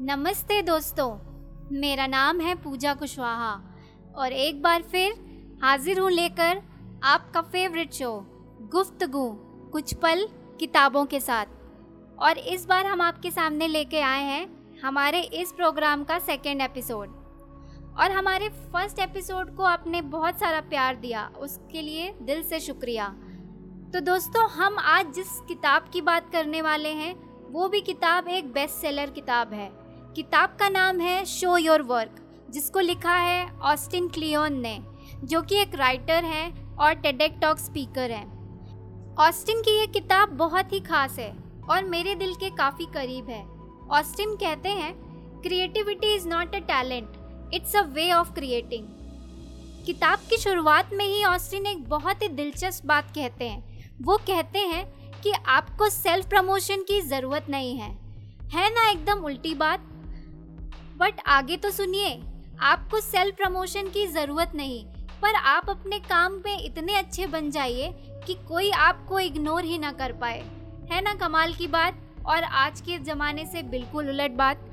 [0.00, 1.08] नमस्ते दोस्तों,
[1.72, 3.52] मेरा नाम है पूजा कुशवाहा
[4.16, 5.14] और एक बार फिर
[5.62, 6.60] हाजिर हूँ लेकर
[7.04, 8.12] आपका फेवरेट शो
[8.72, 9.26] गुफ्तगु,
[9.72, 10.26] कुछ पल
[10.60, 11.46] किताबों के साथ।
[12.18, 17.08] और इस बार हम आपके सामने लेके आए हैं हमारे इस प्रोग्राम का सेकेंड एपिसोड
[18.00, 23.08] और हमारे फ़र्स्ट एपिसोड को आपने बहुत सारा प्यार दिया, उसके लिए दिल से शुक्रिया।
[23.92, 27.14] तो दोस्तों, हम आज जिस किताब की बात करने वाले हैं,
[27.50, 29.79] वो भी किताब, एक बेस्ट सेलर किताब है।
[30.16, 32.16] किताब का नाम है शो योर वर्क
[32.50, 34.78] जिसको लिखा है ऑस्टिन क्लियोन ने,
[35.24, 40.72] जो कि एक राइटर हैं और टेडेक टॉक स्पीकर हैं। ऑस्टिन की ये किताब बहुत
[40.72, 41.30] ही खास है
[41.70, 43.42] और मेरे दिल के काफ़ी करीब है।
[43.90, 44.92] ऑस्टिन कहते हैं
[45.42, 48.86] creativity is not a talent it's a way of creating
[49.86, 54.58] किताब की शुरुआत में ही ऑस्टिन एक बहुत ही दिलचस्प बात कहते हैं। वो कहते
[54.58, 54.84] हैं
[55.22, 57.90] कि आपको सेल्फ प्रमोशन की ज़रूरत नहीं है।
[58.50, 59.86] है ना एकदम उल्टी बात?
[61.00, 62.20] बट आगे तो सुनिए
[62.60, 64.84] आपको सेल्फ प्रमोशन की ज़रूरत नहीं
[65.22, 67.92] पर आप अपने काम में इतने अच्छे बन जाइए
[68.26, 70.40] कि कोई आपको इग्नोर ही ना कर पाए।
[70.92, 72.00] है ना कमाल की बात?
[72.26, 74.66] और आज के ज़माने से बिल्कुल उलट बात।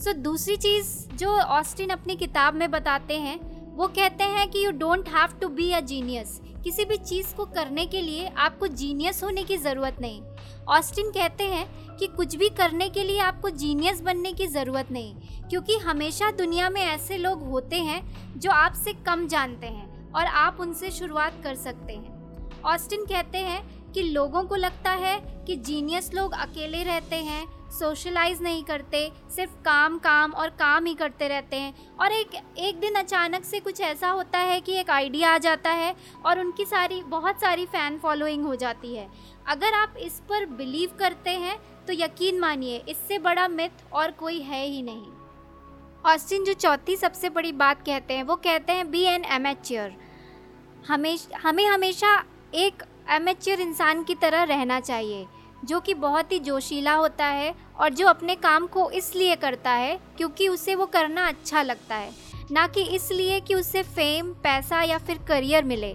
[0.00, 3.38] सो so, दूसरी चीज़ जो ऑस्टिन अपनी किताब में बताते हैं
[3.76, 7.44] वो कहते हैं कि you don't have to be a genius किसी भी चीज़ को
[7.44, 10.22] करने के लिए आपको जीनियस होने की ज़रूरत नहीं।
[10.70, 15.14] ऑस्टिन कहते हैं कि कुछ भी करने के लिए आपको जीनियस बनने की ज़रूरत नहीं,
[15.48, 18.02] क्योंकि हमेशा दुनिया में ऐसे लोग होते हैं
[18.38, 23.62] जो आपसे कम जानते हैं और आप उनसे शुरुआत कर सकते हैं। ऑस्टिन कहते हैं
[23.92, 29.52] कि लोगों को लगता है कि जीनियस लोग अकेले रहते हैं सोशलाइज नहीं करते, सिर्फ़
[29.64, 33.80] काम काम और काम ही करते रहते हैं। और एक एक दिन अचानक से कुछ
[33.80, 35.94] ऐसा होता है कि एक आइडिया आ जाता है
[36.26, 39.08] और उनकी सारी, बहुत सारी फ़ैन फॉलोइंग हो जाती है।
[39.48, 44.40] अगर आप इस पर बिलीव करते हैं तो यकीन मानिए, इससे बड़ा मिथ और कोई
[44.40, 45.06] है ही नहीं।
[46.04, 49.92] ऑस्टिन जो चौथी सबसे बड़ी बात कहते हैं, वो कहते हैं बी एन एमेच्योर
[50.88, 52.16] हमेश, हमें हमेशा
[52.54, 55.26] एक एमेच्योर इंसान की तरह रहना चाहिए।
[55.64, 59.98] जो कि बहुत ही जोशीला होता है और जो अपने काम को इसलिए करता है
[60.18, 62.12] क्योंकि उसे वो करना अच्छा लगता है।
[62.52, 65.94] ना कि इसलिए कि उसे फेम पैसा या फिर करियर मिले।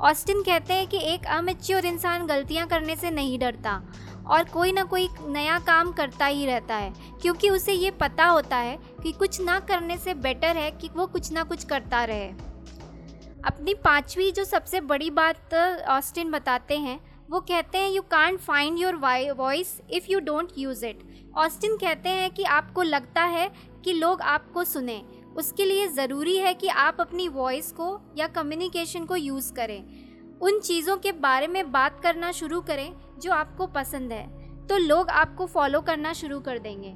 [0.00, 3.80] ऑस्टिन कहते हैं कि एक अमेच्योर इंसान गलतियाँ करने से नहीं डरता
[4.26, 8.56] और कोई ना कोई नया काम करता ही रहता है, क्योंकि उसे ये पता होता
[8.56, 12.28] है कि कुछ ना करने से बेटर है कि वो कुछ ना कुछ करता रहे।
[13.44, 15.54] अपनी पांचवी जो सबसे बड़ी बात
[15.88, 16.98] ऑस्टिन बताते हैं
[17.28, 18.94] वो कहते हैं you can't find your
[19.36, 20.98] voice if you don't use it
[21.36, 23.50] Austin कहते हैं कि आपको लगता है
[23.84, 25.00] कि लोग आपको सुने।
[25.36, 27.88] उसके लिए ज़रूरी है कि आप अपनी वॉइस को
[28.18, 29.82] या कम्युनिकेशन को यूज़ करें।
[30.40, 34.26] उन चीज़ों के बारे में बात करना शुरू करें जो आपको पसंद है।
[34.66, 36.94] तो लोग आपको फॉलो करना शुरू कर देंगे।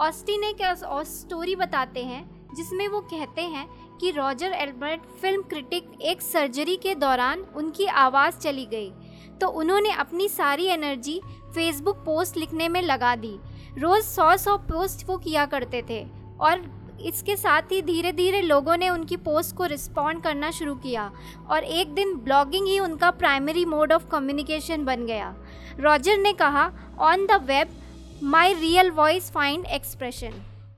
[0.00, 0.62] ऑस्टिन एक
[1.06, 2.24] स्टोरी बताते हैं,
[2.54, 3.66] जिसमें वो कहते हैं
[3.98, 8.92] कि रॉजर एल्बर्ट फ़िल्म क्रिटिक एक सर्जरी के दौरान उनकी आवाज़ चली गई।
[9.40, 11.20] तो उन्होंने अपनी सारी एनर्जी
[11.54, 13.38] फेसबुक पोस्ट लिखने में लगा दी।
[13.78, 16.04] रोज़ सौ सौ पोस्ट वो किया करते थे
[16.40, 16.62] और
[17.06, 21.10] इसके साथ ही धीरे धीरे लोगों ने उनकी पोस्ट को रिस्पॉन्ड करना शुरू किया
[21.50, 25.34] और एक दिन ब्लॉगिंग ही उनका प्राइमरी मोड ऑफ़ कम्युनिकेशन बन गया।
[25.80, 27.68] रॉजर ने कहा, on the web
[28.22, 30.32] my real voice find expression.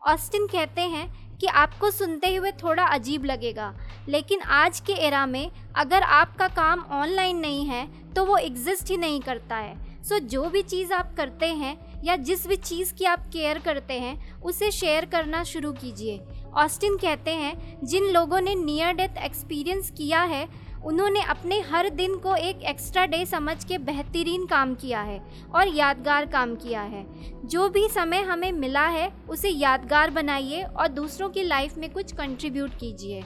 [0.09, 1.07] Austin कहते हैं
[1.39, 3.73] कि आपको सुनते हुए थोड़ा अजीब लगेगा।
[4.09, 8.97] लेकिन आज के एरा में अगर आपका काम ऑनलाइन नहीं है तो वो एग्जिस्ट ही
[8.97, 13.05] नहीं करता है। सो जो भी चीज़ आप करते हैं या जिस भी चीज़ की
[13.05, 16.21] आप केयर करते हैं, उसे शेयर करना शुरू कीजिए।
[16.55, 20.47] ऑस्टिन कहते हैं, जिन लोगों ने नियर डेथ एक्सपीरियंस किया है,
[20.85, 25.21] उन्होंने अपने हर दिन को एक एक्स्ट्रा डे समझ के बेहतरीन काम किया है
[25.55, 27.05] और यादगार काम किया है।
[27.45, 32.13] जो भी समय हमें मिला है, उसे यादगार बनाइए और दूसरों की लाइफ में कुछ
[32.13, 33.23] कंट्रीब्यूट कीजिए।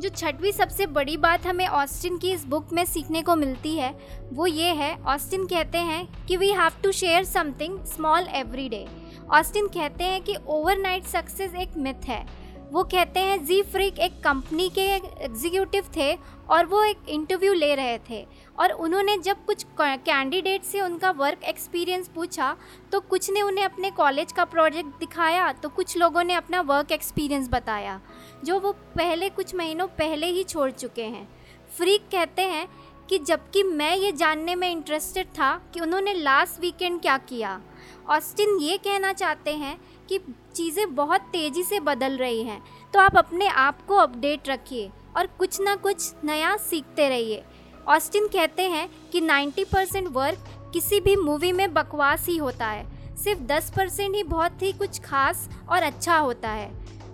[0.00, 3.90] जो छठवीं सबसे बड़ी बात हमें ऑस्टिन की इस बुक में सीखने को मिलती है,
[4.32, 8.86] वो ये है ऑस्टिन कहते हैं कि we have to share something small every day
[9.34, 12.24] Austin कहते हैं कि ओवरनाइट सक्सेस एक मिथ है।
[12.66, 14.86] वो कहते हैं, जी फ्रिक एक कंपनी के
[15.24, 16.12] एग्जीक्यूटिव थे
[16.50, 18.24] और वो एक इंटरव्यू ले रहे थे
[18.58, 22.54] और उन्होंने जब कुछ कैंडिडेट से उनका वर्क एक्सपीरियंस पूछा
[22.92, 26.92] तो कुछ ने उन्हें अपने कॉलेज का प्रोजेक्ट दिखाया तो कुछ लोगों ने अपना वर्क
[26.92, 28.00] एक्सपीरियंस बताया,
[28.44, 31.28] जो वो पहले कुछ महीनों पहले ही छोड़ चुके हैं।
[31.76, 32.66] फ्रीक कहते हैं
[33.08, 37.60] कि जबकि मैं ये जानने में इंटरेस्टेड था कि उन्होंने लास्ट वीकेंड क्या किया।
[38.08, 39.76] ऑस्टिन ये कहना चाहते हैं
[40.08, 40.18] कि
[40.56, 42.62] चीज़ें बहुत तेज़ी से बदल रही हैं।
[42.94, 47.42] तो आप अपने आप को अपडेट रखिए और कुछ ना कुछ नया सीखते रहिए।
[47.88, 52.84] ऑस्टिन कहते हैं कि 90 परसेंट वर्क किसी भी मूवी में बकवास ही होता है।
[53.16, 56.70] सिर्फ़ दस परसेंट ही बहुत ही कुछ खास और अच्छा होता है।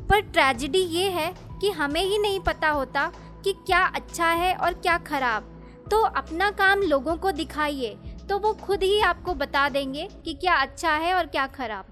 [0.08, 3.06] पर ट्रेजिडी ये है कि हमें ही नहीं पता होता
[3.44, 5.48] कि क्या अच्छा है और क्या खराब।
[5.90, 7.96] तो अपना काम लोगों को दिखाइए
[8.28, 11.91] तो वो खुद ही आपको बता देंगे कि क्या अच्छा है और क्या खराब।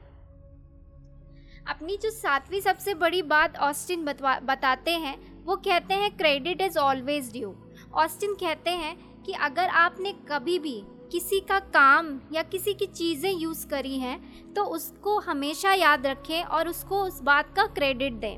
[1.70, 7.30] अपनी जो सातवीं सबसे बड़ी बात ऑस्टिन बताते हैं, वो कहते हैं credit is always
[7.32, 7.54] due
[7.94, 10.82] Austin कहते हैं कि अगर आपने कभी भी
[11.12, 16.42] किसी का काम या किसी की चीज़ें यूज़ करी हैं तो उसको हमेशा याद रखें
[16.42, 18.36] और उसको उस बात का क्रेडिट दें।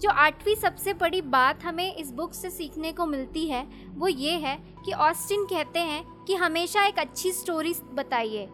[0.00, 4.32] जो आठवीं सबसे बड़ी बात हमें इस बुक से सीखने को मिलती है, वो ये
[4.36, 8.48] है कि ऑस्टिन कहते हैं कि हमेशा एक अच्छी स्टोरी बताइए।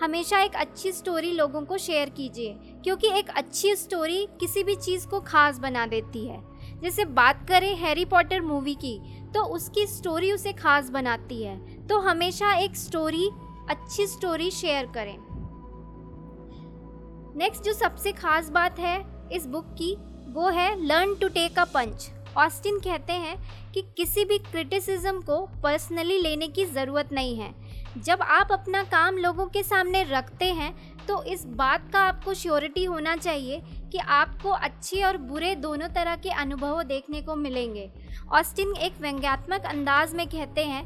[0.00, 2.52] हमेशा एक अच्छी स्टोरी लोगों को शेयर कीजिए,
[2.84, 6.40] क्योंकि एक अच्छी स्टोरी किसी भी चीज़ को खास बना देती है।
[6.82, 8.98] जैसे बात करें हैरी पॉटर मूवी की
[9.34, 13.28] तो उसकी स्टोरी उसे खास बनाती है। तो हमेशा एक स्टोरी
[13.70, 15.16] अच्छी स्टोरी शेयर करें।
[17.38, 18.98] नेक्स्ट जो सबसे खास बात है
[19.32, 19.94] इस बुक की,
[20.28, 23.36] वो है learn to take a punch Austin कहते हैं
[23.72, 27.54] कि किसी भी क्रिटिसिज्म को पर्सनली लेने की ज़रूरत नहीं है।
[27.96, 30.72] जब आप अपना काम लोगों के सामने रखते हैं
[31.06, 33.60] तो इस बात का आपको श्योरिटी होना चाहिए
[33.92, 37.88] कि आपको अच्छे और बुरे दोनों तरह के अनुभव देखने को मिलेंगे।
[38.32, 40.84] ऑस्टिन एक व्यंग्यात्मक अंदाज में कहते हैं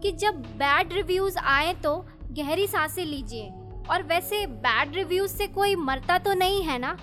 [0.00, 1.94] कि जब बैड रिव्यूज़ आए तो
[2.30, 3.48] गहरी साँसें लीजिए।
[3.90, 6.96] और वैसे बैड रिव्यूज़ से कोई मरता तो नहीं है ना?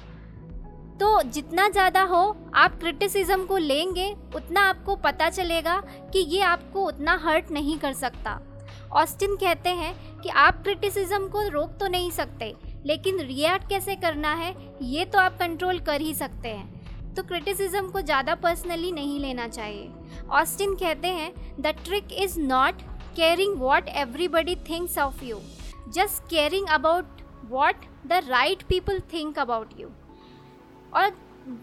[0.99, 5.81] तो जितना ज़्यादा हो, आप क्रिटिसिज्म को लेंगे, उतना आपको पता चलेगा
[6.13, 8.39] कि ये आपको उतना हर्ट नहीं कर सकता।
[8.91, 12.53] ऑस्टिन कहते हैं कि आप क्रिटिसिज्म को रोक तो नहीं सकते,
[12.85, 17.89] लेकिन रिएक्ट कैसे करना है, ये तो आप कंट्रोल कर ही सकते हैं। तो क्रिटिसिज्म
[17.89, 19.91] को ज़्यादा पर्सनली नहीं लेना चाहिए।
[20.31, 21.31] ऑस्टिन कहते हैं,
[21.61, 22.81] the trick is not
[23.15, 25.39] caring what everybody thinks of you,
[25.89, 29.89] just caring about what the right people think about you.
[30.93, 31.09] और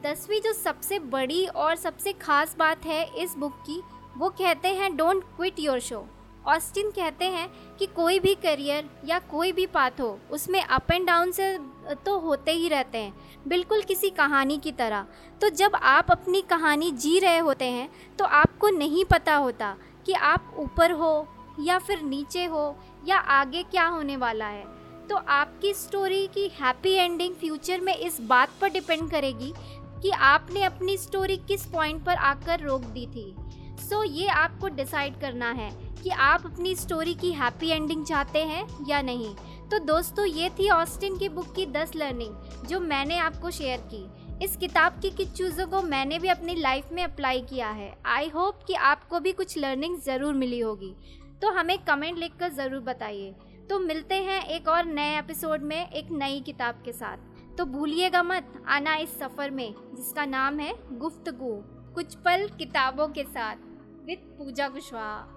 [0.05, 3.81] दसवीं जो सबसे बड़ी और सबसे ख़ास बात है इस बुक की,
[4.17, 6.07] वो कहते हैं, don't quit your show.
[6.47, 7.49] Austin कहते हैं
[7.79, 11.57] कि कोई भी करियर या कोई भी पाथ हो उसमें अप एंड डाउन से
[12.07, 13.15] तो होते ही रहते हैं।
[13.49, 15.07] बिल्कुल किसी कहानी की तरह।
[15.41, 17.89] तो जब आप अपनी कहानी जी रहे होते हैं
[18.19, 19.75] तो आपको नहीं पता होता
[20.07, 21.27] कि आप ऊपर हो
[21.61, 22.77] या फिर नीचे हो
[23.09, 24.65] या आगे क्या होने वाला है।
[25.09, 29.53] तो आपकी स्टोरी की हैप्पी एंडिंग फ्यूचर में इस बात पर डिपेंड करेगी
[30.03, 33.35] कि आपने अपनी स्टोरी किस पॉइंट पर आकर रोक दी थी।
[33.81, 35.71] सो so, ये आपको डिसाइड करना है।
[36.07, 39.35] कि आप अपनी स्टोरी की हैप्पी एंडिंग चाहते हैं या नहीं।
[39.71, 44.45] तो दोस्तों, ये थी ऑस्टिन की बुक की दस लर्निंग जो मैंने आपको शेयर की।
[44.45, 48.29] इस किताब की कुछ चीज़ों को मैंने भी अपनी लाइफ में अप्लाई किया है। आई
[48.29, 50.95] होप कि आपको भी कुछ लर्निंग ज़रूर मिली होगी।
[51.43, 53.35] तो हमें कमेंट लिखकर ज़रूर बताइए।
[53.71, 58.23] तो मिलते हैं एक और नए एपिसोड में, एक नई किताब के साथ। तो भूलिएगा
[58.23, 61.55] मत, आना इस सफ़र में, जिसका नाम है गुफ्तगु,
[61.95, 63.57] कुछ पल किताबों के साथ,
[64.07, 65.36] विद पूजा कुशवाहा।